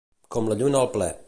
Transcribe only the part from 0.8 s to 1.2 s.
al ple.